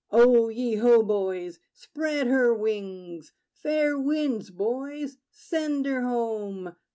[0.11, 1.59] O ye ho, boys!
[1.73, 3.33] Spread her wings!
[3.53, 6.75] Fair winds, boys: send her home!